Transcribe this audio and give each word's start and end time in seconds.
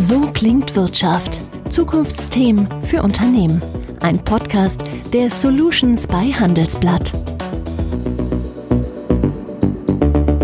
So 0.00 0.20
klingt 0.32 0.76
Wirtschaft. 0.76 1.40
Zukunftsthemen 1.70 2.68
für 2.84 3.02
Unternehmen. 3.02 3.60
Ein 4.00 4.22
Podcast 4.22 4.84
der 5.12 5.28
Solutions 5.28 6.06
bei 6.06 6.32
Handelsblatt. 6.32 7.12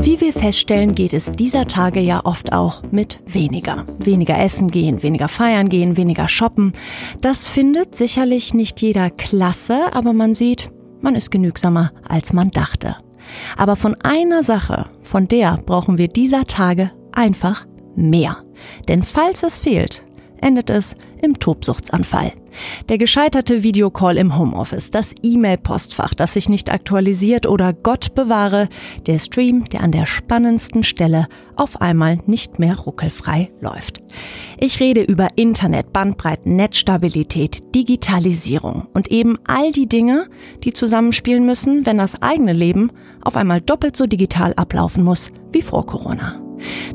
Wie 0.01 0.21
wir 0.21 0.33
feststellen, 0.33 0.93
geht 0.93 1.13
es 1.13 1.31
dieser 1.31 1.69
Tage 1.69 2.01
ja 2.01 2.23
oft 2.25 2.53
auch 2.53 2.83
mit 2.91 3.21
weniger. 3.27 3.87
Weniger 4.01 4.37
essen 4.41 4.73
gehen, 4.73 5.05
weniger 5.05 5.29
feiern 5.29 5.69
gehen, 5.69 5.97
weniger 5.97 6.29
shoppen. 6.29 6.73
Das 7.21 7.47
findet 7.47 7.95
sicherlich 7.95 8.55
nicht 8.55 8.83
jeder 8.83 9.09
klasse, 9.09 9.95
aber 9.95 10.13
man 10.13 10.35
sieht, 10.35 10.73
man 11.01 11.15
ist 11.15 11.31
genügsamer, 11.31 11.93
als 12.09 12.33
man 12.33 12.51
dachte. 12.51 12.97
Aber 13.57 13.77
von 13.77 13.95
einer 14.03 14.43
Sache, 14.43 14.87
von 15.03 15.29
der 15.29 15.59
brauchen 15.59 15.97
wir 15.97 16.09
dieser 16.09 16.45
Tage 16.45 16.91
einfach 17.13 17.69
mehr. 17.95 18.44
Denn 18.89 19.03
falls 19.03 19.43
es 19.43 19.59
fehlt, 19.59 20.05
endet 20.41 20.71
es 20.71 20.95
im 21.23 21.39
Tobsuchtsanfall. 21.39 22.33
Der 22.89 22.99
gescheiterte 22.99 23.63
Videocall 23.63 24.17
im 24.17 24.39
Homeoffice, 24.39 24.91
das 24.91 25.15
E-Mail-Postfach, 25.23 26.15
das 26.15 26.35
sich 26.35 26.49
nicht 26.49 26.71
aktualisiert 26.71 27.47
oder 27.47 27.73
Gott 27.73 28.15
bewahre, 28.15 28.69
der 29.07 29.19
Stream, 29.19 29.65
der 29.65 29.83
an 29.83 29.91
der 29.91 30.07
spannendsten 30.07 30.85
Stelle 30.85 31.27
auf 31.57 31.81
einmal 31.81 32.19
nicht 32.27 32.59
mehr 32.59 32.79
ruckelfrei 32.79 33.49
läuft. 33.61 34.03
Ich 34.59 34.79
rede 34.81 35.03
über 35.03 35.29
Internet, 35.37 35.93
Bandbreiten, 35.93 36.57
Netzstabilität, 36.57 37.75
Digitalisierung 37.75 38.87
und 38.93 39.11
eben 39.11 39.39
all 39.47 39.73
die 39.73 39.89
Dinge, 39.89 40.29
die 40.63 40.73
zusammenspielen 40.73 41.45
müssen, 41.45 41.87
wenn 41.87 41.99
das 41.99 42.23
eigene 42.23 42.53
Leben 42.53 42.93
auf 43.23 43.37
einmal 43.37 43.61
doppelt 43.61 43.97
so 43.97 44.07
digital 44.07 44.53
ablaufen 44.55 45.03
muss 45.03 45.31
wie 45.51 45.63
vor 45.63 45.87
Corona. 45.87 46.44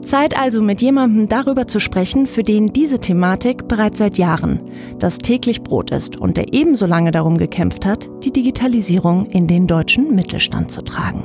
Zeit 0.01 0.37
also 0.37 0.61
mit 0.61 0.81
jemandem 0.81 1.27
darüber 1.27 1.67
zu 1.67 1.79
sprechen, 1.79 2.27
für 2.27 2.43
den 2.43 2.67
diese 2.67 2.99
Thematik 2.99 3.67
bereits 3.67 3.99
seit 3.99 4.17
Jahren 4.17 4.61
das 4.99 5.17
täglich 5.17 5.61
Brot 5.61 5.91
ist 5.91 6.17
und 6.17 6.37
der 6.37 6.53
ebenso 6.53 6.85
lange 6.85 7.11
darum 7.11 7.37
gekämpft 7.37 7.85
hat, 7.85 8.09
die 8.23 8.31
Digitalisierung 8.31 9.27
in 9.27 9.47
den 9.47 9.67
deutschen 9.67 10.15
Mittelstand 10.15 10.71
zu 10.71 10.81
tragen. 10.81 11.23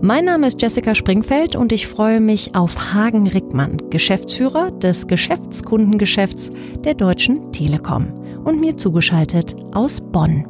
Mein 0.00 0.24
Name 0.24 0.48
ist 0.48 0.60
Jessica 0.60 0.94
Springfeld 0.94 1.54
und 1.56 1.72
ich 1.72 1.86
freue 1.86 2.20
mich 2.20 2.54
auf 2.54 2.94
Hagen 2.94 3.28
Rickmann, 3.28 3.76
Geschäftsführer 3.90 4.70
des 4.72 5.06
Geschäftskundengeschäfts 5.06 6.50
der 6.78 6.94
Deutschen 6.94 7.52
Telekom 7.52 8.12
und 8.44 8.60
mir 8.60 8.76
zugeschaltet 8.76 9.54
aus 9.72 10.00
Bonn. 10.00 10.46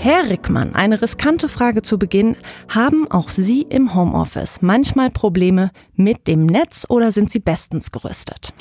Herr 0.00 0.30
Rickmann, 0.30 0.76
eine 0.76 1.02
riskante 1.02 1.48
Frage 1.48 1.82
zu 1.82 1.98
Beginn. 1.98 2.36
Haben 2.68 3.10
auch 3.10 3.30
Sie 3.30 3.62
im 3.62 3.96
Homeoffice 3.96 4.62
manchmal 4.62 5.10
Probleme 5.10 5.72
mit 5.96 6.28
dem 6.28 6.46
Netz 6.46 6.86
oder 6.88 7.10
sind 7.10 7.32
Sie 7.32 7.40
bestens 7.40 7.90
gerüstet? 7.90 8.54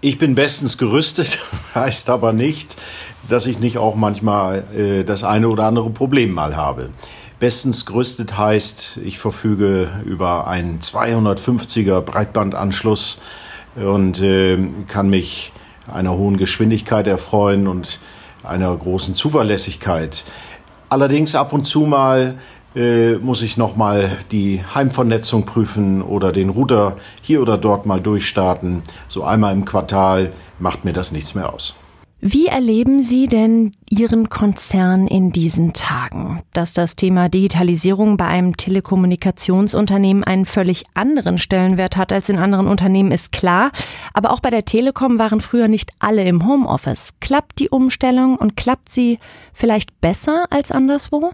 Ich 0.00 0.18
bin 0.18 0.36
bestens 0.36 0.78
gerüstet, 0.78 1.40
heißt 1.74 2.08
aber 2.08 2.32
nicht, 2.32 2.76
dass 3.28 3.46
ich 3.46 3.58
nicht 3.58 3.78
auch 3.78 3.96
manchmal 3.96 4.64
äh, 4.72 5.02
das 5.02 5.24
eine 5.24 5.48
oder 5.48 5.64
andere 5.64 5.90
Problem 5.90 6.30
mal 6.30 6.54
habe. 6.54 6.90
Bestens 7.40 7.84
gerüstet 7.84 8.38
heißt, 8.38 9.00
ich 9.04 9.18
verfüge 9.18 9.88
über 10.04 10.46
einen 10.46 10.78
250er 10.78 12.00
Breitbandanschluss 12.00 13.18
und 13.74 14.20
äh, 14.20 14.56
kann 14.86 15.10
mich 15.10 15.52
einer 15.92 16.16
hohen 16.16 16.36
Geschwindigkeit 16.36 17.08
erfreuen 17.08 17.66
und 17.66 17.98
einer 18.42 18.74
großen 18.76 19.14
Zuverlässigkeit. 19.14 20.24
Allerdings 20.88 21.34
ab 21.34 21.52
und 21.52 21.66
zu 21.66 21.80
mal 21.80 22.36
äh, 22.74 23.14
muss 23.16 23.42
ich 23.42 23.56
noch 23.56 23.76
mal 23.76 24.16
die 24.30 24.62
Heimvernetzung 24.74 25.44
prüfen 25.44 26.02
oder 26.02 26.32
den 26.32 26.48
Router 26.48 26.96
hier 27.20 27.42
oder 27.42 27.58
dort 27.58 27.86
mal 27.86 28.00
durchstarten. 28.00 28.82
So 29.08 29.24
einmal 29.24 29.52
im 29.52 29.64
Quartal 29.64 30.32
macht 30.58 30.84
mir 30.84 30.92
das 30.92 31.12
nichts 31.12 31.34
mehr 31.34 31.52
aus. 31.52 31.76
Wie 32.24 32.46
erleben 32.46 33.02
Sie 33.02 33.26
denn 33.26 33.72
Ihren 33.90 34.28
Konzern 34.28 35.08
in 35.08 35.32
diesen 35.32 35.72
Tagen? 35.72 36.40
Dass 36.52 36.72
das 36.72 36.94
Thema 36.94 37.28
Digitalisierung 37.28 38.16
bei 38.16 38.26
einem 38.26 38.56
Telekommunikationsunternehmen 38.56 40.22
einen 40.22 40.46
völlig 40.46 40.84
anderen 40.94 41.38
Stellenwert 41.38 41.96
hat 41.96 42.12
als 42.12 42.28
in 42.28 42.38
anderen 42.38 42.68
Unternehmen, 42.68 43.10
ist 43.10 43.32
klar. 43.32 43.72
Aber 44.14 44.30
auch 44.30 44.38
bei 44.38 44.50
der 44.50 44.64
Telekom 44.64 45.18
waren 45.18 45.40
früher 45.40 45.66
nicht 45.66 45.90
alle 45.98 46.22
im 46.22 46.46
Homeoffice. 46.46 47.08
Klappt 47.18 47.58
die 47.58 47.70
Umstellung 47.70 48.36
und 48.36 48.56
klappt 48.56 48.92
sie 48.92 49.18
vielleicht 49.52 50.00
besser 50.00 50.44
als 50.50 50.70
anderswo? 50.70 51.32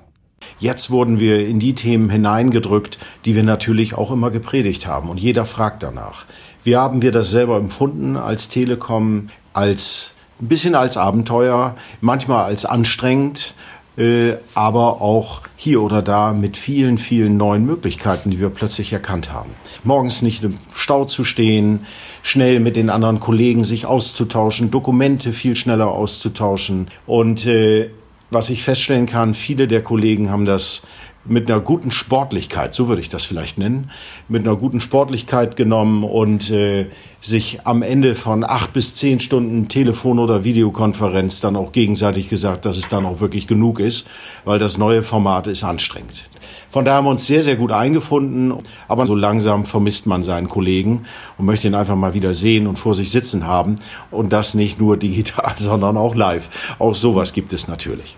Jetzt 0.58 0.90
wurden 0.90 1.20
wir 1.20 1.46
in 1.46 1.58
die 1.58 1.74
Themen 1.74 2.08
hineingedrückt, 2.08 2.96
die 3.26 3.34
wir 3.34 3.42
natürlich 3.42 3.92
auch 3.92 4.10
immer 4.10 4.30
gepredigt 4.30 4.86
haben. 4.86 5.10
Und 5.10 5.20
jeder 5.20 5.44
fragt 5.44 5.82
danach. 5.82 6.24
Wie 6.64 6.76
haben 6.76 7.02
wir 7.02 7.12
das 7.12 7.30
selber 7.30 7.58
empfunden 7.58 8.16
als 8.16 8.48
Telekom, 8.48 9.28
als 9.52 10.14
ein 10.40 10.48
bisschen 10.48 10.74
als 10.74 10.96
Abenteuer, 10.96 11.74
manchmal 12.00 12.44
als 12.44 12.64
anstrengend, 12.64 13.54
äh, 13.96 14.34
aber 14.54 15.00
auch 15.00 15.42
hier 15.56 15.82
oder 15.82 16.02
da 16.02 16.32
mit 16.32 16.56
vielen, 16.56 16.98
vielen 16.98 17.36
neuen 17.36 17.66
Möglichkeiten, 17.66 18.30
die 18.30 18.38
wir 18.38 18.50
plötzlich 18.50 18.92
erkannt 18.92 19.32
haben. 19.32 19.50
Morgens 19.82 20.22
nicht 20.22 20.44
im 20.44 20.54
Stau 20.72 21.04
zu 21.04 21.24
stehen, 21.24 21.80
schnell 22.22 22.60
mit 22.60 22.76
den 22.76 22.90
anderen 22.90 23.18
Kollegen 23.18 23.64
sich 23.64 23.86
auszutauschen, 23.86 24.70
Dokumente 24.70 25.32
viel 25.32 25.56
schneller 25.56 25.88
auszutauschen. 25.88 26.88
Und 27.06 27.46
äh, 27.46 27.90
was 28.30 28.50
ich 28.50 28.62
feststellen 28.62 29.06
kann, 29.06 29.34
viele 29.34 29.66
der 29.66 29.82
Kollegen 29.82 30.30
haben 30.30 30.44
das 30.44 30.82
mit 31.28 31.50
einer 31.50 31.60
guten 31.60 31.90
Sportlichkeit, 31.90 32.74
so 32.74 32.88
würde 32.88 33.00
ich 33.00 33.08
das 33.08 33.24
vielleicht 33.24 33.58
nennen, 33.58 33.90
mit 34.28 34.46
einer 34.46 34.56
guten 34.56 34.80
Sportlichkeit 34.80 35.56
genommen 35.56 36.04
und 36.04 36.50
äh, 36.50 36.86
sich 37.20 37.60
am 37.64 37.82
Ende 37.82 38.14
von 38.14 38.44
acht 38.44 38.72
bis 38.72 38.94
zehn 38.94 39.20
Stunden 39.20 39.68
Telefon- 39.68 40.18
oder 40.18 40.44
Videokonferenz 40.44 41.40
dann 41.40 41.56
auch 41.56 41.72
gegenseitig 41.72 42.28
gesagt, 42.28 42.64
dass 42.64 42.78
es 42.78 42.88
dann 42.88 43.04
auch 43.06 43.20
wirklich 43.20 43.46
genug 43.46 43.80
ist, 43.80 44.08
weil 44.44 44.58
das 44.58 44.78
neue 44.78 45.02
Format 45.02 45.46
ist 45.46 45.64
anstrengend. 45.64 46.30
Von 46.70 46.84
daher 46.84 46.98
haben 46.98 47.06
wir 47.06 47.10
uns 47.10 47.26
sehr, 47.26 47.42
sehr 47.42 47.56
gut 47.56 47.72
eingefunden, 47.72 48.52
aber 48.88 49.06
so 49.06 49.14
langsam 49.14 49.64
vermisst 49.64 50.06
man 50.06 50.22
seinen 50.22 50.48
Kollegen 50.48 51.04
und 51.38 51.46
möchte 51.46 51.66
ihn 51.66 51.74
einfach 51.74 51.96
mal 51.96 52.14
wieder 52.14 52.34
sehen 52.34 52.66
und 52.66 52.78
vor 52.78 52.94
sich 52.94 53.10
sitzen 53.10 53.46
haben 53.46 53.76
und 54.10 54.32
das 54.32 54.54
nicht 54.54 54.78
nur 54.78 54.96
digital, 54.98 55.54
sondern 55.56 55.96
auch 55.96 56.14
live. 56.14 56.76
Auch 56.78 56.94
sowas 56.94 57.32
gibt 57.32 57.52
es 57.52 57.68
natürlich. 57.68 58.16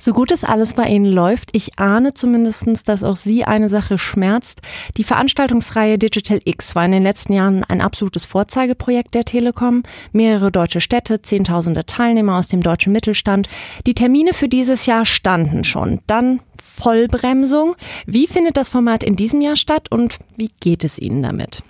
So 0.00 0.12
gut 0.12 0.30
es 0.30 0.44
alles 0.44 0.74
bei 0.74 0.88
Ihnen 0.88 1.06
läuft, 1.06 1.50
ich 1.52 1.78
ahne 1.78 2.14
zumindest, 2.14 2.88
dass 2.88 3.02
auch 3.02 3.16
Sie 3.16 3.44
eine 3.44 3.68
Sache 3.68 3.98
schmerzt. 3.98 4.60
Die 4.96 5.04
Veranstaltungsreihe 5.04 5.98
Digital 5.98 6.40
X 6.44 6.74
war 6.74 6.84
in 6.84 6.92
den 6.92 7.02
letzten 7.02 7.32
Jahren 7.32 7.64
ein 7.64 7.80
absolutes 7.80 8.24
Vorzeigeprojekt 8.24 9.14
der 9.14 9.24
Telekom. 9.24 9.82
Mehrere 10.12 10.50
deutsche 10.50 10.80
Städte, 10.80 11.22
Zehntausende 11.22 11.86
Teilnehmer 11.86 12.38
aus 12.38 12.48
dem 12.48 12.62
deutschen 12.62 12.92
Mittelstand. 12.92 13.48
Die 13.86 13.94
Termine 13.94 14.32
für 14.32 14.48
dieses 14.48 14.86
Jahr 14.86 15.06
standen 15.06 15.64
schon. 15.64 16.00
Dann 16.06 16.40
Vollbremsung. 16.62 17.74
Wie 18.06 18.26
findet 18.26 18.56
das 18.56 18.68
Format 18.68 19.02
in 19.02 19.16
diesem 19.16 19.40
Jahr 19.40 19.56
statt 19.56 19.90
und 19.90 20.16
wie 20.36 20.50
geht 20.60 20.84
es 20.84 20.98
Ihnen 20.98 21.22
damit? 21.22 21.62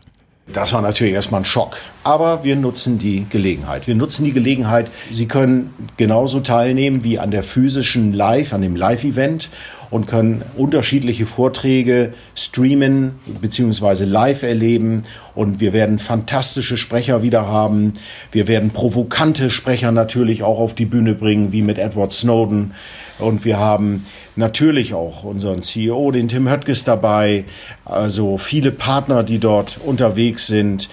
Das 0.47 0.73
war 0.73 0.83
natürlich 0.83 1.15
erstmal 1.15 1.43
ein 1.43 1.45
Schock. 1.45 1.79
Aber 2.05 2.43
wir 2.43 2.57
nutzen 2.57 2.99
die 2.99 3.27
Gelegenheit. 3.31 3.87
Wir 3.87 3.95
nutzen 3.95 4.25
die 4.25 4.33
Gelegenheit. 4.33 4.91
Sie 5.13 5.27
können 5.27 5.73
genauso 5.97 6.41
teilnehmen 6.41 7.05
wie 7.05 7.19
an 7.19 7.31
der 7.31 7.45
physischen 7.45 8.13
Live, 8.13 8.53
an 8.53 8.63
dem 8.63 8.75
Live-Event 8.75 9.51
und 9.93 10.07
können 10.07 10.43
unterschiedliche 10.57 11.27
Vorträge 11.27 12.15
streamen 12.35 13.13
bzw. 13.41 14.05
live 14.05 14.43
erleben. 14.43 15.05
Und 15.35 15.61
wir 15.61 15.73
werden 15.75 15.99
fantastische 15.99 16.77
Sprecher 16.77 17.23
wieder 17.23 17.47
haben. 17.47 17.93
Wir 18.33 18.49
werden 18.49 18.71
provokante 18.71 19.51
Sprecher 19.51 19.93
natürlich 19.93 20.43
auch 20.43 20.59
auf 20.59 20.75
die 20.75 20.87
Bühne 20.87 21.15
bringen, 21.15 21.53
wie 21.53 21.63
mit 21.63 21.79
Edward 21.79 22.13
Snowden. 22.13 22.73
Und 23.19 23.45
wir 23.45 23.59
haben 23.59 24.07
natürlich 24.35 24.95
auch 24.95 25.25
unseren 25.25 25.61
CEO, 25.61 26.11
den 26.11 26.27
Tim 26.27 26.49
Höttges 26.49 26.85
dabei. 26.85 27.45
Also 27.85 28.39
viele 28.39 28.73
Partner, 28.73 29.23
die 29.23 29.39
dort 29.39 29.79
unterwegs 29.85 30.47
sind. 30.47 30.89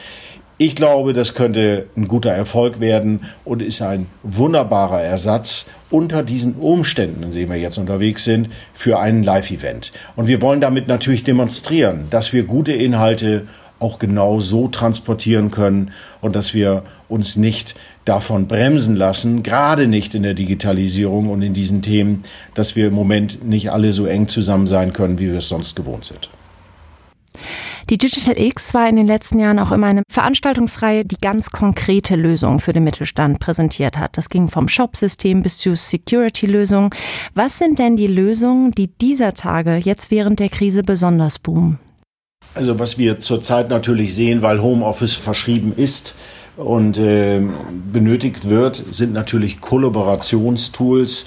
Ich 0.61 0.75
glaube, 0.75 1.13
das 1.13 1.35
könnte 1.35 1.85
ein 1.95 2.09
guter 2.09 2.31
Erfolg 2.31 2.81
werden 2.81 3.21
und 3.45 3.61
ist 3.61 3.81
ein 3.81 4.07
wunderbarer 4.23 5.01
Ersatz 5.01 5.67
unter 5.89 6.21
diesen 6.21 6.55
Umständen, 6.55 7.23
in 7.23 7.31
denen 7.31 7.49
wir 7.49 7.57
jetzt 7.57 7.77
unterwegs 7.77 8.25
sind, 8.25 8.49
für 8.73 8.99
einen 8.99 9.23
Live-Event. 9.23 9.93
Und 10.17 10.27
wir 10.27 10.41
wollen 10.41 10.59
damit 10.59 10.89
natürlich 10.89 11.23
demonstrieren, 11.23 12.07
dass 12.09 12.33
wir 12.33 12.43
gute 12.43 12.73
Inhalte 12.73 13.47
auch 13.79 13.99
genau 13.99 14.41
so 14.41 14.67
transportieren 14.67 15.49
können 15.49 15.91
und 16.19 16.35
dass 16.35 16.53
wir 16.53 16.83
uns 17.07 17.37
nicht 17.37 17.75
davon 18.03 18.47
bremsen 18.47 18.97
lassen, 18.97 19.43
gerade 19.43 19.87
nicht 19.87 20.13
in 20.13 20.23
der 20.23 20.33
Digitalisierung 20.33 21.29
und 21.29 21.41
in 21.41 21.53
diesen 21.53 21.81
Themen, 21.81 22.25
dass 22.53 22.75
wir 22.75 22.87
im 22.87 22.93
Moment 22.95 23.47
nicht 23.47 23.71
alle 23.71 23.93
so 23.93 24.05
eng 24.07 24.27
zusammen 24.27 24.67
sein 24.67 24.91
können, 24.91 25.19
wie 25.19 25.31
wir 25.31 25.37
es 25.37 25.47
sonst 25.47 25.77
gewohnt 25.77 26.03
sind. 26.03 26.29
Die 27.89 27.97
Digital 27.97 28.37
X 28.37 28.75
war 28.75 28.87
in 28.87 28.97
den 28.97 29.07
letzten 29.07 29.39
Jahren 29.39 29.57
auch 29.57 29.71
immer 29.71 29.87
eine 29.87 30.03
Veranstaltungsreihe, 30.11 31.05
die 31.05 31.17
ganz 31.17 31.49
konkrete 31.49 32.15
Lösungen 32.15 32.59
für 32.59 32.71
den 32.71 32.83
Mittelstand 32.83 33.39
präsentiert 33.39 33.97
hat. 33.97 34.15
Das 34.15 34.29
ging 34.29 34.47
vom 34.47 34.67
Shop-System 34.67 35.41
bis 35.41 35.57
zu 35.57 35.75
Security-Lösungen. 35.75 36.91
Was 37.33 37.57
sind 37.57 37.79
denn 37.79 37.95
die 37.95 38.05
Lösungen, 38.05 38.69
die 38.69 38.89
dieser 38.95 39.33
Tage 39.33 39.77
jetzt 39.77 40.11
während 40.11 40.39
der 40.39 40.49
Krise 40.49 40.83
besonders 40.83 41.39
boomen? 41.39 41.79
Also 42.53 42.77
was 42.77 42.99
wir 42.99 43.17
zurzeit 43.17 43.71
natürlich 43.71 44.13
sehen, 44.13 44.43
weil 44.43 44.61
Homeoffice 44.61 45.13
verschrieben 45.13 45.73
ist 45.75 46.13
und 46.57 46.99
äh, 46.99 47.41
benötigt 47.91 48.47
wird, 48.47 48.83
sind 48.91 49.13
natürlich 49.13 49.61
Kollaborationstools. 49.61 51.25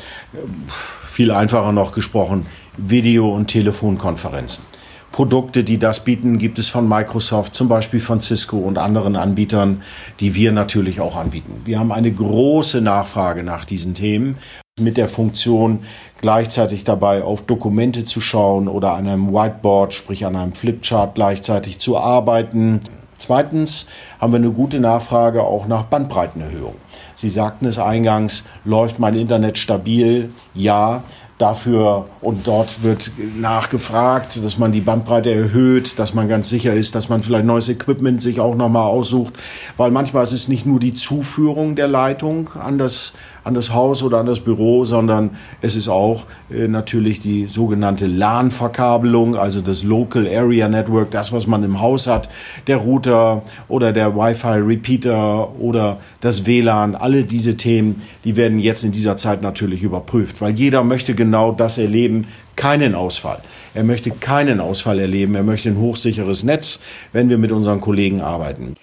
Viel 1.08 1.32
einfacher 1.32 1.72
noch 1.72 1.90
gesprochen, 1.90 2.46
Video- 2.76 3.34
und 3.34 3.48
Telefonkonferenzen. 3.48 4.71
Produkte, 5.12 5.62
die 5.62 5.78
das 5.78 6.00
bieten, 6.00 6.38
gibt 6.38 6.58
es 6.58 6.68
von 6.68 6.88
Microsoft, 6.88 7.54
zum 7.54 7.68
Beispiel 7.68 8.00
von 8.00 8.22
Cisco 8.22 8.56
und 8.56 8.78
anderen 8.78 9.14
Anbietern, 9.14 9.82
die 10.20 10.34
wir 10.34 10.52
natürlich 10.52 11.00
auch 11.00 11.16
anbieten. 11.16 11.60
Wir 11.66 11.78
haben 11.78 11.92
eine 11.92 12.10
große 12.10 12.80
Nachfrage 12.80 13.42
nach 13.42 13.66
diesen 13.66 13.94
Themen 13.94 14.38
mit 14.80 14.96
der 14.96 15.08
Funktion, 15.08 15.80
gleichzeitig 16.22 16.84
dabei 16.84 17.22
auf 17.22 17.42
Dokumente 17.42 18.06
zu 18.06 18.22
schauen 18.22 18.68
oder 18.68 18.94
an 18.94 19.06
einem 19.06 19.32
Whiteboard, 19.32 19.92
sprich 19.92 20.24
an 20.24 20.34
einem 20.34 20.52
Flipchart 20.52 21.14
gleichzeitig 21.14 21.78
zu 21.78 21.98
arbeiten. 21.98 22.80
Zweitens 23.18 23.86
haben 24.18 24.32
wir 24.32 24.38
eine 24.38 24.50
gute 24.50 24.80
Nachfrage 24.80 25.42
auch 25.42 25.66
nach 25.66 25.84
Bandbreitenerhöhung. 25.84 26.74
Sie 27.14 27.28
sagten 27.28 27.66
es 27.66 27.78
eingangs, 27.78 28.44
läuft 28.64 28.98
mein 28.98 29.14
Internet 29.14 29.58
stabil? 29.58 30.30
Ja 30.54 31.04
dafür 31.38 32.06
und 32.20 32.46
dort 32.46 32.82
wird 32.82 33.10
nachgefragt, 33.36 34.44
dass 34.44 34.58
man 34.58 34.70
die 34.70 34.80
Bandbreite 34.80 35.32
erhöht, 35.32 35.98
dass 35.98 36.14
man 36.14 36.28
ganz 36.28 36.48
sicher 36.48 36.74
ist, 36.74 36.94
dass 36.94 37.08
man 37.08 37.22
vielleicht 37.22 37.44
neues 37.44 37.68
Equipment 37.68 38.22
sich 38.22 38.38
auch 38.38 38.54
nochmal 38.54 38.84
aussucht, 38.84 39.34
weil 39.76 39.90
manchmal 39.90 40.22
ist 40.22 40.32
es 40.32 40.48
nicht 40.48 40.66
nur 40.66 40.78
die 40.78 40.94
Zuführung 40.94 41.74
der 41.74 41.88
Leitung 41.88 42.50
an 42.50 42.78
das, 42.78 43.14
an 43.44 43.54
das 43.54 43.74
Haus 43.74 44.04
oder 44.04 44.18
an 44.18 44.26
das 44.26 44.40
Büro, 44.40 44.84
sondern 44.84 45.30
es 45.62 45.74
ist 45.74 45.88
auch 45.88 46.26
äh, 46.50 46.68
natürlich 46.68 47.18
die 47.18 47.48
sogenannte 47.48 48.06
LAN-Verkabelung, 48.06 49.34
also 49.34 49.60
das 49.60 49.82
Local 49.82 50.28
Area 50.28 50.68
Network, 50.68 51.10
das, 51.10 51.32
was 51.32 51.48
man 51.48 51.64
im 51.64 51.80
Haus 51.80 52.06
hat, 52.06 52.28
der 52.68 52.76
Router 52.76 53.42
oder 53.68 53.92
der 53.92 54.14
Wi-Fi-Repeater 54.14 55.58
oder 55.58 55.98
das 56.20 56.46
WLAN, 56.46 56.94
alle 56.94 57.24
diese 57.24 57.56
Themen, 57.56 58.02
die 58.24 58.36
werden 58.36 58.60
jetzt 58.60 58.84
in 58.84 58.92
dieser 58.92 59.16
Zeit 59.16 59.42
natürlich 59.42 59.82
überprüft, 59.82 60.40
weil 60.40 60.52
jeder 60.52 60.84
möchte 60.84 61.14
genau 61.22 61.42
genau 61.42 61.52
das 61.52 61.78
erleben, 61.78 62.26
keinen 62.56 62.94
Ausfall. 62.94 63.40
Er 63.74 63.84
möchte 63.84 64.10
keinen 64.10 64.60
Ausfall 64.60 64.98
erleben. 64.98 65.34
Er 65.34 65.44
möchte 65.44 65.68
ein 65.68 65.78
hochsicheres 65.78 66.42
Netz, 66.42 66.80
wenn 67.12 67.28
wir 67.28 67.38
mit 67.38 67.52
unseren 67.52 67.80
Kollegen 67.80 68.20
arbeiten. 68.20 68.74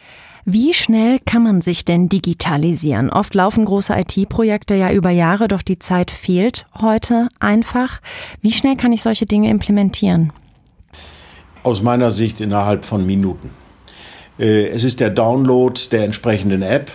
Wie 0.45 0.74
schnell 0.74 1.19
kann 1.25 1.44
man 1.44 1.62
sich 1.62 1.86
denn 1.86 2.07
digitalisieren? 2.07 3.09
Oft 3.09 3.36
laufen 3.36 3.65
große 3.65 3.94
IT-Projekte 3.94 4.74
ja 4.74 4.91
über 4.91 5.09
Jahre, 5.09 5.47
doch 5.47 5.62
die 5.62 5.77
Zeit 5.77 6.12
fehlt 6.12 6.65
heute 6.81 7.27
einfach. 7.39 8.00
Wie 8.41 8.53
schnell 8.53 8.75
kann 8.77 8.94
ich 8.94 9.01
solche 9.01 9.25
Dinge 9.25 9.50
implementieren? 9.50 10.31
Aus 11.62 11.83
meiner 11.83 12.09
Sicht 12.09 12.39
innerhalb 12.39 12.86
von 12.86 13.06
Minuten. 13.06 13.51
Äh, 14.39 14.69
es 14.69 14.83
ist 14.83 15.01
der 15.01 15.09
Download 15.09 15.80
der 15.91 16.06
entsprechenden 16.06 16.62
App. 16.62 16.89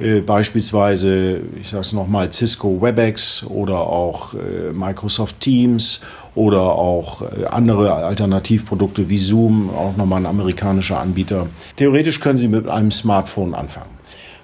Äh, 0.00 0.20
beispielsweise, 0.20 1.40
ich 1.60 1.68
sage 1.68 1.82
es 1.82 1.92
nochmal, 1.92 2.32
Cisco 2.32 2.80
WebEx 2.80 3.44
oder 3.44 3.80
auch 3.80 4.34
äh, 4.34 4.72
Microsoft 4.72 5.38
Teams 5.40 6.00
oder 6.34 6.62
auch 6.62 7.22
äh, 7.22 7.46
andere 7.46 7.92
Alternativprodukte 7.94 9.08
wie 9.08 9.18
Zoom, 9.18 9.70
auch 9.70 9.96
nochmal 9.96 10.22
ein 10.22 10.26
amerikanischer 10.26 10.98
Anbieter. 10.98 11.46
Theoretisch 11.76 12.20
können 12.20 12.38
Sie 12.38 12.48
mit 12.48 12.68
einem 12.68 12.90
Smartphone 12.90 13.54
anfangen. 13.54 13.94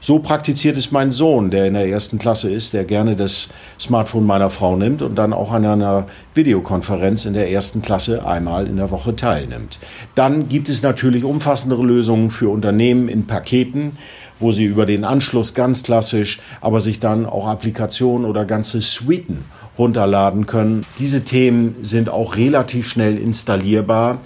So 0.03 0.19
praktiziert 0.19 0.79
es 0.79 0.93
mein 0.93 1.11
Sohn, 1.11 1.51
der 1.51 1.67
in 1.67 1.75
der 1.75 1.87
ersten 1.87 2.19
Klasse 2.19 2.51
ist, 2.51 2.73
der 2.73 2.85
gerne 2.85 3.17
das 3.17 3.51
Smartphone 3.79 4.25
meiner 4.25 4.49
Frau 4.49 4.75
nimmt 4.75 5.03
und 5.03 5.17
dann 5.17 5.35
auch 5.35 5.53
an 5.53 5.67
einer 5.67 6.07
Videokonferenz 6.33 7.27
in 7.27 7.35
der 7.35 7.51
ersten 7.51 7.83
Klasse 7.83 8.25
einmal 8.25 8.67
in 8.67 8.77
der 8.77 8.91
Woche 8.91 9.15
teilnimmt. 9.15 9.79
Dann 10.15 10.49
gibt 10.49 10.71
es 10.71 10.83
natürlich 10.83 11.23
umfassendere 11.23 11.83
Lösungen 11.83 12.31
für 12.31 12.49
Unternehmen 12.49 13.11
in 13.11 13.27
Paketen 13.27 13.99
wo 14.41 14.51
Sie 14.53 14.65
über 14.65 14.87
den 14.87 15.05
Anschluss 15.05 15.55
ganz 15.55 15.83
klassisch, 15.83 16.41
aber 16.61 16.81
sich 16.81 16.99
dann 16.99 17.27
auch 17.27 17.47
Applikationen 17.47 18.29
oder 18.29 18.45
ganze 18.45 18.81
Suiten 18.81 19.45
runterladen 19.79 20.47
können. 20.47 20.85
Diese 20.99 21.23
Themen 21.23 21.77
sind 21.83 22.09
auch 22.09 22.37
relativ 22.37 22.89
schnell 22.89 23.17
installierbar. 23.17 24.19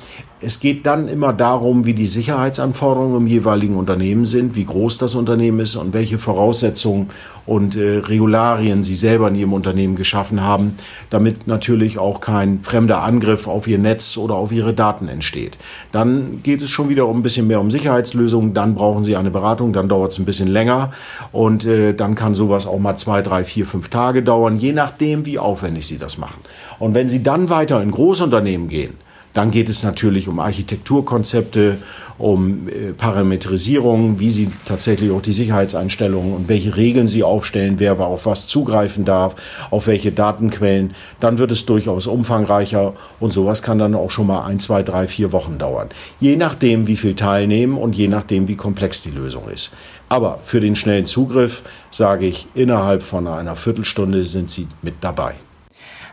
Es 0.44 0.60
geht 0.60 0.84
dann 0.84 1.08
immer 1.08 1.32
darum, 1.32 1.86
wie 1.86 1.94
die 1.94 2.06
Sicherheitsanforderungen 2.06 3.16
im 3.16 3.26
jeweiligen 3.26 3.76
Unternehmen 3.76 4.26
sind, 4.26 4.56
wie 4.56 4.66
groß 4.66 4.98
das 4.98 5.14
Unternehmen 5.14 5.60
ist 5.60 5.74
und 5.76 5.94
welche 5.94 6.18
Voraussetzungen 6.18 7.08
und 7.46 7.76
äh, 7.76 7.98
Regularien 7.98 8.82
sie 8.82 8.94
selber 8.94 9.28
in 9.28 9.36
ihrem 9.36 9.54
Unternehmen 9.54 9.94
geschaffen 9.94 10.42
haben, 10.42 10.76
damit 11.08 11.46
natürlich 11.46 11.98
auch 11.98 12.20
kein 12.20 12.62
fremder 12.62 13.02
Angriff 13.02 13.48
auf 13.48 13.66
ihr 13.66 13.78
Netz 13.78 14.18
oder 14.18 14.34
auf 14.34 14.52
ihre 14.52 14.74
Daten 14.74 15.08
entsteht. 15.08 15.56
Dann 15.92 16.40
geht 16.42 16.60
es 16.60 16.68
schon 16.68 16.90
wieder 16.90 17.08
um 17.08 17.20
ein 17.20 17.22
bisschen 17.22 17.46
mehr 17.46 17.60
um 17.60 17.70
Sicherheitslösungen, 17.70 18.52
dann 18.52 18.74
brauchen 18.74 19.02
sie 19.02 19.16
eine 19.16 19.30
Beratung, 19.30 19.72
dann 19.72 19.88
dauert 19.88 20.12
es 20.12 20.18
ein 20.18 20.26
bisschen 20.26 20.48
länger 20.48 20.92
und 21.32 21.64
äh, 21.64 21.94
dann 21.94 22.14
kann 22.14 22.34
sowas 22.34 22.66
auch 22.66 22.78
mal 22.78 22.98
zwei, 22.98 23.22
drei, 23.22 23.44
vier, 23.44 23.64
fünf 23.64 23.88
Tage 23.88 24.22
dauern, 24.22 24.56
je 24.56 24.72
nachdem, 24.72 25.24
wie 25.24 25.38
aufwendig 25.38 25.86
sie 25.86 25.98
das 25.98 26.18
machen. 26.18 26.40
Und 26.78 26.92
wenn 26.92 27.08
sie 27.08 27.22
dann 27.22 27.48
weiter 27.48 27.82
in 27.82 27.90
Großunternehmen 27.90 28.68
gehen, 28.68 28.94
dann 29.34 29.50
geht 29.50 29.68
es 29.68 29.82
natürlich 29.82 30.28
um 30.28 30.38
Architekturkonzepte, 30.38 31.78
um 32.18 32.68
äh, 32.68 32.92
Parametrisierung, 32.92 34.20
wie 34.20 34.30
Sie 34.30 34.48
tatsächlich 34.64 35.10
auch 35.10 35.20
die 35.20 35.32
Sicherheitseinstellungen 35.32 36.32
und 36.32 36.48
welche 36.48 36.76
Regeln 36.76 37.08
Sie 37.08 37.24
aufstellen, 37.24 37.74
wer 37.78 37.98
auf 37.98 38.26
was 38.26 38.46
zugreifen 38.46 39.04
darf, 39.04 39.34
auf 39.70 39.88
welche 39.88 40.12
Datenquellen. 40.12 40.94
Dann 41.18 41.38
wird 41.38 41.50
es 41.50 41.66
durchaus 41.66 42.06
umfangreicher 42.06 42.94
und 43.18 43.32
sowas 43.32 43.62
kann 43.62 43.78
dann 43.78 43.96
auch 43.96 44.12
schon 44.12 44.28
mal 44.28 44.44
ein, 44.44 44.60
zwei, 44.60 44.84
drei, 44.84 45.08
vier 45.08 45.32
Wochen 45.32 45.58
dauern. 45.58 45.88
Je 46.20 46.36
nachdem, 46.36 46.86
wie 46.86 46.96
viel 46.96 47.14
teilnehmen 47.14 47.76
und 47.76 47.96
je 47.96 48.06
nachdem, 48.06 48.46
wie 48.46 48.56
komplex 48.56 49.02
die 49.02 49.10
Lösung 49.10 49.48
ist. 49.48 49.72
Aber 50.08 50.38
für 50.44 50.60
den 50.60 50.76
schnellen 50.76 51.06
Zugriff 51.06 51.64
sage 51.90 52.26
ich, 52.26 52.46
innerhalb 52.54 53.02
von 53.02 53.26
einer 53.26 53.56
Viertelstunde 53.56 54.24
sind 54.24 54.48
Sie 54.48 54.68
mit 54.82 54.94
dabei. 55.00 55.34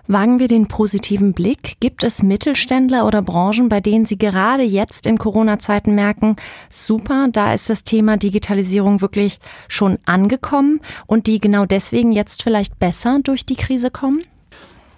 Wagen 0.07 0.39
wir 0.39 0.47
den 0.47 0.67
positiven 0.67 1.33
Blick. 1.33 1.75
Gibt 1.79 2.03
es 2.03 2.23
Mittelständler 2.23 3.05
oder 3.05 3.21
Branchen, 3.21 3.69
bei 3.69 3.79
denen 3.79 4.05
Sie 4.05 4.17
gerade 4.17 4.63
jetzt 4.63 5.05
in 5.05 5.17
Corona-Zeiten 5.17 5.93
merken, 5.95 6.35
super, 6.69 7.27
da 7.31 7.53
ist 7.53 7.69
das 7.69 7.83
Thema 7.83 8.17
Digitalisierung 8.17 9.01
wirklich 9.01 9.39
schon 9.67 9.97
angekommen 10.05 10.81
und 11.05 11.27
die 11.27 11.39
genau 11.39 11.65
deswegen 11.65 12.11
jetzt 12.11 12.43
vielleicht 12.43 12.79
besser 12.79 13.19
durch 13.23 13.45
die 13.45 13.55
Krise 13.55 13.91
kommen? 13.91 14.23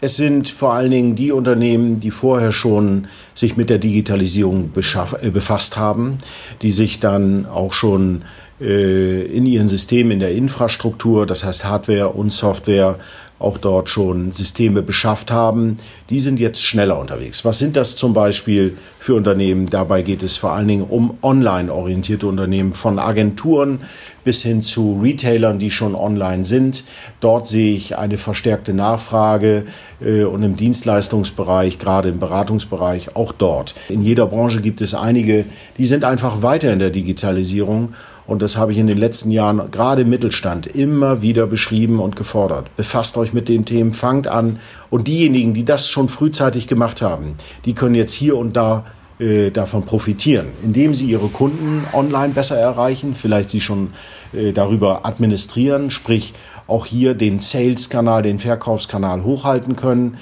Es 0.01 0.17
sind 0.17 0.49
vor 0.49 0.73
allen 0.73 0.91
Dingen 0.91 1.15
die 1.15 1.31
Unternehmen, 1.31 2.01
die 2.01 2.11
vorher 2.11 2.51
schon 2.51 3.07
sich 3.33 3.55
mit 3.55 3.69
der 3.69 3.77
Digitalisierung 3.77 4.71
äh, 4.75 5.29
befasst 5.29 5.77
haben, 5.77 6.17
die 6.61 6.71
sich 6.71 6.99
dann 6.99 7.45
auch 7.45 7.71
schon 7.71 8.23
äh, 8.59 9.21
in 9.21 9.45
ihren 9.45 9.69
Systemen, 9.69 10.11
in 10.11 10.19
der 10.19 10.33
Infrastruktur, 10.33 11.25
das 11.25 11.45
heißt 11.45 11.63
Hardware 11.63 12.09
und 12.09 12.31
Software, 12.31 12.97
auch 13.43 13.57
dort 13.57 13.89
schon 13.89 14.31
Systeme 14.31 14.81
beschafft 14.81 15.31
haben, 15.31 15.77
die 16.09 16.19
sind 16.19 16.39
jetzt 16.39 16.63
schneller 16.63 16.99
unterwegs. 16.99 17.45
Was 17.45 17.59
sind 17.59 17.75
das 17.75 17.95
zum 17.95 18.13
Beispiel 18.13 18.77
für 18.99 19.15
Unternehmen? 19.15 19.69
Dabei 19.69 20.01
geht 20.01 20.23
es 20.23 20.37
vor 20.37 20.53
allen 20.53 20.67
Dingen 20.67 20.83
um 20.83 21.17
online-orientierte 21.21 22.27
Unternehmen 22.27 22.73
von 22.73 22.99
Agenturen 22.99 23.81
bis 24.23 24.41
hin 24.41 24.61
zu 24.61 24.99
Retailern, 25.01 25.59
die 25.59 25.71
schon 25.71 25.95
online 25.95 26.45
sind. 26.45 26.83
Dort 27.19 27.47
sehe 27.47 27.75
ich 27.75 27.97
eine 27.97 28.17
verstärkte 28.17 28.73
Nachfrage 28.73 29.65
äh, 30.01 30.23
und 30.23 30.43
im 30.43 30.55
Dienstleistungsbereich, 30.55 31.77
gerade 31.77 32.09
im 32.09 32.19
Beratungsbereich, 32.19 33.15
auch 33.15 33.31
dort. 33.31 33.75
In 33.89 34.01
jeder 34.01 34.27
Branche 34.27 34.61
gibt 34.61 34.81
es 34.81 34.93
einige, 34.93 35.45
die 35.77 35.85
sind 35.85 36.05
einfach 36.05 36.41
weiter 36.41 36.71
in 36.71 36.79
der 36.79 36.89
Digitalisierung 36.89 37.93
und 38.25 38.41
das 38.41 38.57
habe 38.57 38.71
ich 38.71 38.77
in 38.77 38.87
den 38.87 38.97
letzten 38.97 39.31
Jahren 39.31 39.69
gerade 39.71 40.03
im 40.03 40.09
Mittelstand 40.09 40.67
immer 40.67 41.21
wieder 41.21 41.47
beschrieben 41.47 41.99
und 41.99 42.15
gefordert. 42.15 42.75
Befasst 42.77 43.17
euch 43.17 43.33
mit 43.33 43.49
den 43.49 43.65
Themen, 43.65 43.93
fangt 43.93 44.27
an. 44.27 44.59
Und 44.89 45.07
diejenigen, 45.07 45.53
die 45.53 45.65
das 45.65 45.89
schon 45.89 46.07
frühzeitig 46.07 46.67
gemacht 46.67 47.01
haben, 47.01 47.35
die 47.65 47.73
können 47.73 47.95
jetzt 47.95 48.13
hier 48.13 48.37
und 48.37 48.55
da 48.55 48.85
äh, 49.19 49.51
davon 49.51 49.83
profitieren, 49.83 50.47
indem 50.63 50.93
sie 50.93 51.05
ihre 51.05 51.27
Kunden 51.27 51.85
online 51.93 52.33
besser 52.33 52.57
erreichen, 52.57 53.13
vielleicht 53.13 53.49
sie 53.49 53.61
schon 53.61 53.89
äh, 54.33 54.53
darüber 54.53 55.05
administrieren, 55.05 55.91
sprich 55.91 56.33
auch 56.65 56.85
hier 56.85 57.13
den 57.13 57.39
Sales-Kanal, 57.39 58.23
den 58.23 58.39
Verkaufskanal 58.39 59.23
hochhalten 59.23 59.75
können, 59.75 60.17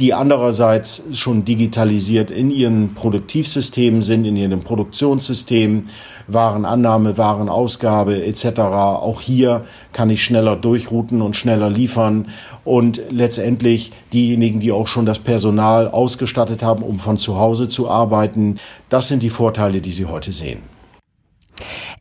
die 0.00 0.14
andererseits 0.14 1.02
schon 1.12 1.44
digitalisiert 1.44 2.30
in 2.30 2.50
ihren 2.50 2.94
Produktivsystemen 2.94 4.00
sind, 4.00 4.24
in 4.24 4.34
ihren 4.34 4.62
Produktionssystemen, 4.62 5.90
Warenannahme, 6.26 7.18
Warenausgabe 7.18 8.24
etc. 8.24 8.60
Auch 8.60 9.20
hier 9.20 9.62
kann 9.92 10.08
ich 10.08 10.24
schneller 10.24 10.56
durchrouten 10.56 11.20
und 11.20 11.36
schneller 11.36 11.68
liefern 11.68 12.28
und 12.64 13.02
letztendlich 13.10 13.92
diejenigen, 14.12 14.58
die 14.58 14.72
auch 14.72 14.88
schon 14.88 15.04
das 15.04 15.18
Personal 15.18 15.88
ausgestattet 15.88 16.62
haben, 16.62 16.82
um 16.82 16.98
von 16.98 17.18
zu 17.18 17.38
Hause 17.38 17.68
zu 17.68 17.90
arbeiten, 17.90 18.56
das 18.88 19.08
sind 19.08 19.22
die 19.22 19.30
Vorteile, 19.30 19.82
die 19.82 19.92
Sie 19.92 20.06
heute 20.06 20.32
sehen. 20.32 20.79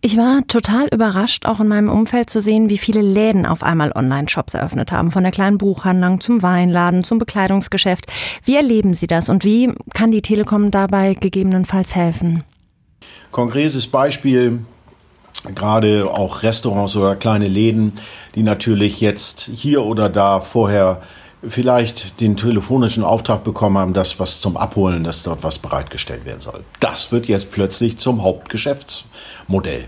Ich 0.02 0.18
war 0.18 0.42
total 0.48 0.88
überrascht, 0.94 1.46
auch 1.46 1.60
in 1.60 1.68
meinem 1.68 1.90
Umfeld 1.90 2.30
zu 2.30 2.42
sehen, 2.42 2.70
wie 2.70 2.78
viele 2.78 3.02
Läden 3.02 3.46
auf 3.46 3.64
einmal 3.64 3.92
Online-Shops 3.94 4.54
eröffnet 4.54 4.92
haben. 4.92 5.12
Von 5.12 5.24
der 5.24 5.32
kleinen 5.32 5.58
Buchhandlung 5.58 6.22
zum 6.22 6.42
Weinladen, 6.42 7.04
zum 7.04 7.18
Bekleidungsgeschäft. 7.18 8.06
Wie 8.44 8.56
erleben 8.56 8.94
Sie 8.94 9.08
das 9.08 9.30
und 9.30 9.44
wie 9.44 9.74
kann 9.94 10.12
die 10.12 10.22
Telekom 10.22 10.72
dabei 10.72 11.14
gegebenenfalls 11.14 11.96
helfen? 11.96 12.44
Konkretes 13.32 13.88
Beispiel, 13.88 14.60
gerade 15.56 16.10
auch 16.10 16.44
Restaurants 16.44 16.96
oder 16.96 17.16
kleine 17.16 17.48
Läden, 17.48 17.94
die 18.36 18.44
natürlich 18.44 19.02
jetzt 19.02 19.50
hier 19.54 19.84
oder 19.84 20.10
da 20.10 20.40
vorher 20.40 21.02
vielleicht 21.48 22.20
den 22.20 22.36
telefonischen 22.36 23.04
Auftrag 23.04 23.44
bekommen 23.44 23.78
haben, 23.78 23.94
dass 23.94 24.20
was 24.20 24.42
zum 24.42 24.58
Abholen, 24.58 25.04
dass 25.04 25.24
dort 25.24 25.44
was 25.44 25.60
bereitgestellt 25.60 26.26
werden 26.26 26.42
soll. 26.42 26.64
Das 26.80 27.12
wird 27.12 27.28
jetzt 27.28 27.52
plötzlich 27.52 27.98
zum 27.98 28.24
Hauptgeschäftsmodell. 28.24 29.86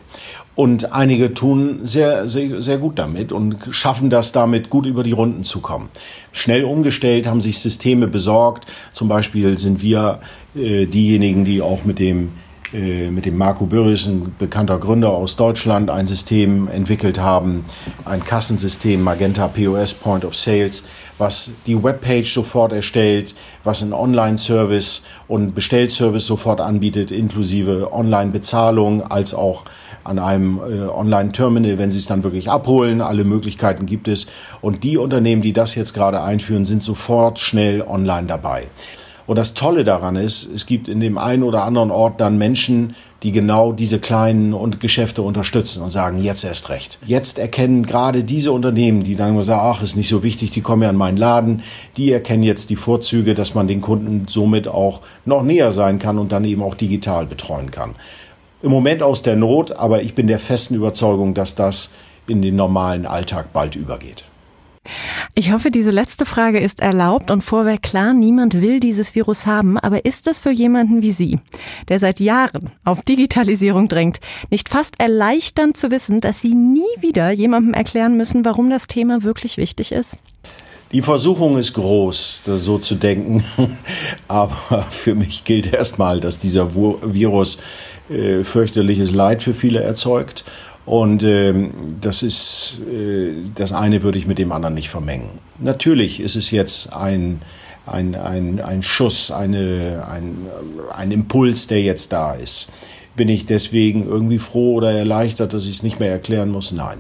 Und 0.55 0.91
einige 0.91 1.34
tun 1.34 1.79
sehr, 1.84 2.27
sehr, 2.27 2.62
sehr 2.62 2.77
gut 2.77 3.00
damit 3.00 3.31
und 3.31 3.58
schaffen 3.72 4.10
das 4.10 4.31
damit, 4.31 4.70
gut 4.70 4.86
über 4.86 5.03
die 5.03 5.13
Runden 5.13 5.43
zu 5.43 5.60
kommen. 5.60 5.89
Schnell 6.31 6.63
umgestellt, 6.63 7.25
haben 7.25 7.41
sich 7.41 7.60
Systeme 7.60 8.08
besorgt. 8.08 8.65
Zum 8.91 9.08
Beispiel 9.08 9.58
sind 9.58 9.81
wir 9.81 10.20
äh, 10.55 10.86
diejenigen, 10.86 11.46
die 11.46 11.62
auch 11.62 11.86
mit 11.86 12.00
dem 12.00 12.31
mit 12.74 13.25
dem 13.25 13.38
Marco 13.38 13.66
Bürris, 13.66 14.06
ein 14.06 14.34
bekannter 14.40 14.80
Gründer 14.80 15.10
aus 15.10 15.36
Deutschland, 15.36 15.90
ein 15.90 16.06
System 16.06 16.70
entwickelt 16.70 17.20
haben, 17.20 17.66
ein 18.06 18.24
Kassensystem, 18.24 19.01
Magenta 19.01 19.48
POS 19.50 19.94
Point 19.94 20.24
of 20.24 20.36
Sales, 20.36 20.84
was 21.18 21.51
die 21.68 21.82
Webpage 21.82 22.34
sofort 22.34 22.72
erstellt, 22.72 23.36
was 23.63 23.82
einen 23.82 23.94
Online-Service 23.94 25.04
und 25.28 25.54
Bestellservice 25.54 26.25
sofort 26.25 26.62
anbietet, 26.62 27.12
inklusive 27.12 27.92
Online-Bezahlung 27.92 29.04
als 29.04 29.34
auch 29.34 29.66
an 30.04 30.20
einem 30.20 30.60
äh, 30.60 30.88
Online-Terminal, 30.88 31.78
wenn 31.78 31.92
Sie 31.92 31.98
es 31.98 32.08
dann 32.08 32.24
wirklich 32.24 32.50
abholen. 32.50 33.01
Alle 33.01 33.24
Möglichkeiten 33.24 33.86
gibt 33.86 34.08
es. 34.08 34.28
Und 34.62 34.84
die 34.84 34.98
Unternehmen, 34.98 35.42
die 35.42 35.54
das 35.54 35.75
jetzt 35.75 35.94
gerade 35.94 36.24
einführen, 36.24 36.66
sind 36.66 36.82
sofort 36.82 37.40
schnell 37.40 37.82
online 37.82 38.28
dabei. 38.28 38.68
Und 39.32 39.38
das 39.38 39.54
Tolle 39.54 39.86
daran 39.86 40.18
ist, 40.18 40.44
es 40.44 40.66
gibt 40.66 40.90
in 40.90 41.00
dem 41.00 41.18
einen 41.18 41.44
oder 41.44 41.64
anderen 41.64 41.90
Ort 41.90 42.20
dann 42.20 42.38
Menschen, 42.38 42.98
die 43.24 43.32
genau 43.32 43.72
diese 43.72 43.98
kleinen 43.98 44.54
und 44.54 44.82
Geschäfte 44.82 45.22
unterstützen 45.22 45.82
und 45.82 45.90
sagen, 45.90 46.22
jetzt 46.22 46.44
erst 46.44 46.68
recht. 46.68 47.00
Jetzt 47.06 47.40
erkennen 47.40 47.86
gerade 47.86 48.26
diese 48.26 48.52
Unternehmen, 48.52 49.04
die 49.04 49.16
dann 49.16 49.30
immer 49.30 49.44
sagen, 49.44 49.62
ach, 49.64 49.82
ist 49.84 49.96
nicht 49.96 50.10
so 50.10 50.22
wichtig, 50.22 50.52
die 50.52 50.60
kommen 50.60 50.82
ja 50.82 50.90
in 50.90 50.98
meinen 50.98 51.16
Laden, 51.16 51.62
die 51.96 52.12
erkennen 52.12 52.44
jetzt 52.44 52.70
die 52.72 52.76
Vorzüge, 52.76 53.34
dass 53.34 53.56
man 53.56 53.68
den 53.68 53.80
Kunden 53.80 54.26
somit 54.28 54.68
auch 54.68 55.00
noch 55.24 55.44
näher 55.44 55.72
sein 55.72 55.98
kann 55.98 56.20
und 56.20 56.34
dann 56.34 56.44
eben 56.44 56.62
auch 56.62 56.76
digital 56.76 57.26
betreuen 57.26 57.72
kann. 57.72 57.96
Im 58.62 58.72
Moment 58.72 59.02
aus 59.02 59.24
der 59.24 59.38
Not, 59.38 59.72
aber 59.72 60.02
ich 60.02 60.14
bin 60.14 60.28
der 60.28 60.40
festen 60.40 60.76
Überzeugung, 60.76 61.36
dass 61.36 61.56
das 61.56 61.92
in 62.28 62.42
den 62.42 62.58
normalen 62.58 63.06
Alltag 63.06 63.54
bald 63.54 63.78
übergeht. 63.78 64.26
Ich 65.36 65.52
hoffe, 65.52 65.70
diese 65.70 65.92
letzte 65.92 66.26
Frage 66.26 66.60
ist 66.60 66.80
erlaubt 66.80 67.30
und 67.30 67.44
vorweg 67.44 67.84
klar, 67.84 68.14
niemand 68.14 68.62
will 68.62 68.80
dieses 68.80 69.14
Virus 69.14 69.46
haben, 69.46 69.78
aber 69.78 70.06
ist 70.06 70.28
es 70.28 70.40
für 70.40 70.52
jemanden 70.52 71.02
wie 71.02 71.12
Sie, 71.12 71.40
der 71.88 72.00
seit 72.00 72.20
Jahren 72.20 72.72
auf 72.84 73.04
Digitalisierung 73.04 73.88
drängt, 73.88 74.20
nicht 74.50 74.70
fast 74.70 75.00
erleichternd 75.00 75.78
zu 75.78 75.92
wissen, 75.92 76.20
dass 76.20 76.42
Sie 76.42 76.56
nie 76.56 76.82
wieder 77.00 77.32
jemandem 77.32 77.74
erklären 77.74 78.18
müssen, 78.18 78.44
warum 78.44 78.70
das 78.70 78.88
Thema 78.88 79.24
wirklich 79.24 79.58
wichtig 79.58 79.92
ist? 79.92 80.18
Die 80.92 81.02
Versuchung 81.02 81.58
ist 81.58 81.74
groß, 81.74 82.42
so 82.44 82.78
zu 82.78 82.96
denken. 82.96 83.46
Aber 84.28 84.84
für 84.90 85.16
mich 85.16 85.46
gilt 85.46 85.74
erstmal, 85.74 86.20
dass 86.20 86.40
dieser 86.40 86.76
Virus 86.76 87.60
äh, 88.10 88.44
fürchterliches 88.44 89.12
Leid 89.12 89.42
für 89.42 89.54
viele 89.54 89.82
erzeugt 89.82 90.44
und 90.86 91.24
ähm, 91.24 91.72
das 92.02 92.24
ist, 92.24 92.82
äh, 92.92 93.34
das 93.56 93.72
eine 93.72 94.04
würde 94.04 94.18
ich 94.18 94.28
mit 94.28 94.40
dem 94.40 94.52
anderen 94.52 94.74
nicht 94.74 94.90
vermengen. 94.90 95.30
Natürlich 95.60 96.20
ist 96.20 96.36
es 96.36 96.52
jetzt 96.52 96.94
ein, 96.94 97.42
ein, 97.86 98.16
ein, 98.16 98.62
ein 98.62 98.82
Schuss, 98.82 99.32
eine, 99.32 100.08
ein, 100.10 100.48
ein 100.94 101.12
Impuls, 101.12 101.68
der 101.68 101.82
jetzt 101.82 102.12
da 102.12 102.34
ist. 102.34 102.72
Bin 103.16 103.30
ich 103.30 103.46
deswegen 103.46 104.08
irgendwie 104.08 104.40
froh 104.40 104.74
oder 104.76 104.92
erleichtert, 104.92 105.54
dass 105.54 105.66
ich 105.66 105.72
es 105.72 105.84
nicht 105.84 106.00
mehr 106.00 106.10
erklären 106.10 106.50
muss? 106.50 106.72
Nein. 106.72 107.00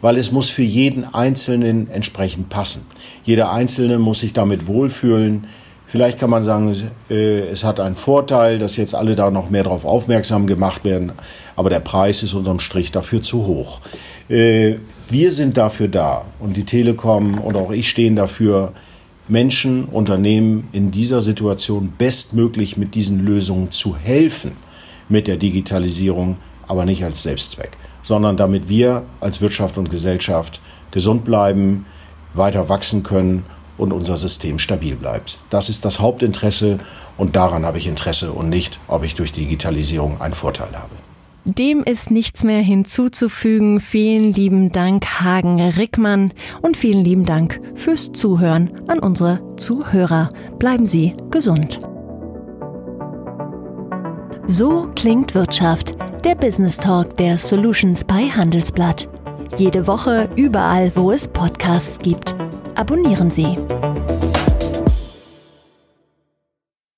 Weil 0.00 0.16
es 0.16 0.32
muss 0.32 0.48
für 0.48 0.62
jeden 0.62 1.04
Einzelnen 1.14 1.88
entsprechend 1.88 2.48
passen. 2.48 2.86
Jeder 3.22 3.52
Einzelne 3.52 3.98
muss 3.98 4.20
sich 4.20 4.32
damit 4.32 4.66
wohlfühlen. 4.66 5.46
Vielleicht 5.92 6.18
kann 6.18 6.30
man 6.30 6.42
sagen, 6.42 6.74
äh, 7.10 7.40
es 7.50 7.64
hat 7.64 7.78
einen 7.78 7.96
Vorteil, 7.96 8.58
dass 8.58 8.78
jetzt 8.78 8.94
alle 8.94 9.14
da 9.14 9.30
noch 9.30 9.50
mehr 9.50 9.64
darauf 9.64 9.84
aufmerksam 9.84 10.46
gemacht 10.46 10.86
werden, 10.86 11.12
aber 11.54 11.68
der 11.68 11.80
Preis 11.80 12.22
ist 12.22 12.32
unterm 12.32 12.60
Strich 12.60 12.92
dafür 12.92 13.20
zu 13.20 13.44
hoch. 13.44 13.82
Äh, 14.30 14.76
wir 15.10 15.30
sind 15.30 15.58
dafür 15.58 15.88
da 15.88 16.24
und 16.40 16.56
die 16.56 16.64
Telekom 16.64 17.38
und 17.38 17.56
auch 17.56 17.72
ich 17.72 17.90
stehen 17.90 18.16
dafür, 18.16 18.72
Menschen, 19.28 19.84
Unternehmen 19.84 20.66
in 20.72 20.90
dieser 20.92 21.20
Situation 21.20 21.92
bestmöglich 21.98 22.78
mit 22.78 22.94
diesen 22.94 23.22
Lösungen 23.26 23.70
zu 23.70 23.94
helfen, 23.94 24.52
mit 25.10 25.26
der 25.26 25.36
Digitalisierung, 25.36 26.38
aber 26.66 26.86
nicht 26.86 27.04
als 27.04 27.22
Selbstzweck, 27.22 27.72
sondern 28.00 28.38
damit 28.38 28.70
wir 28.70 29.02
als 29.20 29.42
Wirtschaft 29.42 29.76
und 29.76 29.90
Gesellschaft 29.90 30.58
gesund 30.90 31.26
bleiben, 31.26 31.84
weiter 32.32 32.70
wachsen 32.70 33.02
können 33.02 33.44
und 33.78 33.92
unser 33.92 34.16
System 34.16 34.58
stabil 34.58 34.96
bleibt. 34.96 35.38
Das 35.50 35.68
ist 35.68 35.84
das 35.84 36.00
Hauptinteresse 36.00 36.78
und 37.16 37.36
daran 37.36 37.64
habe 37.64 37.78
ich 37.78 37.86
Interesse 37.86 38.32
und 38.32 38.48
nicht, 38.48 38.78
ob 38.88 39.04
ich 39.04 39.14
durch 39.14 39.32
Digitalisierung 39.32 40.20
einen 40.20 40.34
Vorteil 40.34 40.72
habe. 40.74 40.94
Dem 41.44 41.82
ist 41.82 42.12
nichts 42.12 42.44
mehr 42.44 42.60
hinzuzufügen. 42.60 43.80
Vielen 43.80 44.32
lieben 44.32 44.70
Dank, 44.70 45.04
Hagen 45.20 45.60
Rickmann, 45.60 46.32
und 46.60 46.76
vielen 46.76 47.02
lieben 47.02 47.24
Dank 47.24 47.60
fürs 47.74 48.12
Zuhören 48.12 48.70
an 48.86 49.00
unsere 49.00 49.40
Zuhörer. 49.56 50.28
Bleiben 50.60 50.86
Sie 50.86 51.14
gesund. 51.30 51.80
So 54.46 54.88
klingt 54.94 55.34
Wirtschaft, 55.34 55.96
der 56.24 56.36
Business 56.36 56.76
Talk 56.76 57.16
der 57.16 57.38
Solutions 57.38 58.04
bei 58.04 58.28
Handelsblatt. 58.28 59.08
Jede 59.56 59.88
Woche 59.88 60.28
überall, 60.36 60.92
wo 60.94 61.10
es 61.10 61.26
Podcasts 61.26 61.98
gibt 61.98 62.36
abonnieren 62.82 63.30
Sie. 63.30 63.56